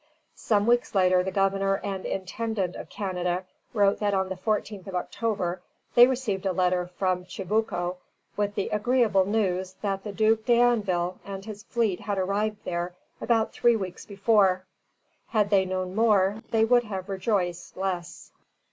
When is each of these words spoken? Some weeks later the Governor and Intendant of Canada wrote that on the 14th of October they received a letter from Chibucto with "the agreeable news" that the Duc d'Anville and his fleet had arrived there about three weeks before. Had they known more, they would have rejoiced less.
Some 0.33 0.65
weeks 0.65 0.95
later 0.95 1.21
the 1.21 1.29
Governor 1.29 1.75
and 1.77 2.07
Intendant 2.07 2.75
of 2.75 2.89
Canada 2.89 3.45
wrote 3.71 3.99
that 3.99 4.15
on 4.15 4.29
the 4.29 4.35
14th 4.35 4.87
of 4.87 4.95
October 4.95 5.61
they 5.93 6.07
received 6.07 6.47
a 6.47 6.51
letter 6.53 6.87
from 6.97 7.23
Chibucto 7.23 7.97
with 8.35 8.55
"the 8.55 8.69
agreeable 8.69 9.25
news" 9.27 9.73
that 9.83 10.03
the 10.03 10.11
Duc 10.11 10.45
d'Anville 10.45 11.19
and 11.23 11.45
his 11.45 11.61
fleet 11.61 11.99
had 11.99 12.17
arrived 12.17 12.65
there 12.65 12.95
about 13.21 13.53
three 13.53 13.75
weeks 13.75 14.07
before. 14.07 14.65
Had 15.27 15.51
they 15.51 15.65
known 15.65 15.93
more, 15.93 16.41
they 16.49 16.65
would 16.65 16.85
have 16.85 17.07
rejoiced 17.07 17.77
less. 17.77 18.31